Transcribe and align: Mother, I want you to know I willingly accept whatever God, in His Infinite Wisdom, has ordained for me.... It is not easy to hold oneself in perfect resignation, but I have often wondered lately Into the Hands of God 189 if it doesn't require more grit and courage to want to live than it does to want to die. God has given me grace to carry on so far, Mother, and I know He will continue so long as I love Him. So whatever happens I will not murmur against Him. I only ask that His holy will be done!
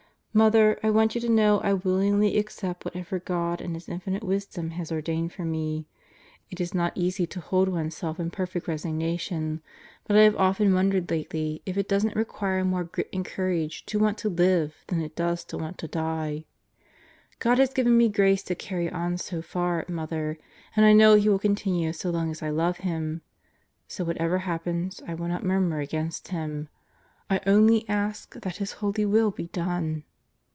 Mother, 0.41 0.79
I 0.81 0.89
want 0.91 1.13
you 1.13 1.19
to 1.19 1.27
know 1.27 1.59
I 1.59 1.73
willingly 1.73 2.37
accept 2.37 2.85
whatever 2.85 3.19
God, 3.19 3.59
in 3.59 3.73
His 3.73 3.89
Infinite 3.89 4.23
Wisdom, 4.23 4.69
has 4.69 4.89
ordained 4.89 5.33
for 5.33 5.43
me.... 5.43 5.87
It 6.49 6.61
is 6.61 6.73
not 6.73 6.93
easy 6.95 7.27
to 7.27 7.41
hold 7.41 7.67
oneself 7.67 8.17
in 8.17 8.31
perfect 8.31 8.65
resignation, 8.65 9.61
but 10.07 10.15
I 10.15 10.21
have 10.21 10.37
often 10.37 10.73
wondered 10.73 11.11
lately 11.11 11.61
Into 11.65 11.83
the 11.83 11.93
Hands 11.93 12.05
of 12.05 12.13
God 12.13 12.17
189 12.31 12.41
if 12.45 12.57
it 12.57 12.59
doesn't 12.61 12.61
require 12.61 12.63
more 12.63 12.89
grit 12.89 13.09
and 13.11 13.25
courage 13.25 13.85
to 13.87 13.99
want 13.99 14.17
to 14.19 14.29
live 14.29 14.73
than 14.87 15.01
it 15.01 15.17
does 15.17 15.43
to 15.43 15.57
want 15.57 15.77
to 15.79 15.89
die. 15.89 16.45
God 17.39 17.57
has 17.59 17.73
given 17.73 17.97
me 17.97 18.07
grace 18.07 18.43
to 18.43 18.55
carry 18.55 18.89
on 18.89 19.17
so 19.17 19.41
far, 19.41 19.83
Mother, 19.89 20.37
and 20.77 20.85
I 20.85 20.93
know 20.93 21.15
He 21.15 21.27
will 21.27 21.39
continue 21.39 21.91
so 21.91 22.09
long 22.09 22.31
as 22.31 22.41
I 22.41 22.51
love 22.51 22.77
Him. 22.77 23.21
So 23.89 24.05
whatever 24.05 24.37
happens 24.37 25.01
I 25.05 25.13
will 25.13 25.27
not 25.27 25.43
murmur 25.43 25.81
against 25.81 26.29
Him. 26.29 26.69
I 27.29 27.41
only 27.45 27.83
ask 27.89 28.39
that 28.39 28.55
His 28.55 28.71
holy 28.71 29.05
will 29.05 29.31
be 29.31 29.47
done! 29.47 30.05